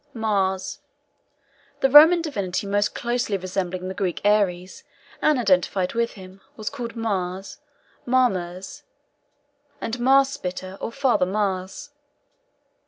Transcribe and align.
MARS. 0.15 0.79
The 1.81 1.89
Roman 1.91 2.23
divinity 2.23 2.65
most 2.65 2.95
closely 2.95 3.37
resembling 3.37 3.87
the 3.87 3.93
Greek 3.93 4.19
Ares, 4.25 4.83
and 5.21 5.37
identified 5.37 5.93
with 5.93 6.13
him, 6.13 6.41
was 6.57 6.71
called 6.71 6.95
Mars, 6.95 7.59
Mamers, 8.07 8.81
and 9.79 9.99
Marspiter 9.99 10.79
or 10.81 10.91
Father 10.91 11.27
Mars. 11.27 11.91